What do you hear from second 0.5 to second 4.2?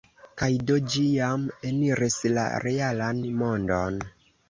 do, ĝi jam eniris la realan mondon.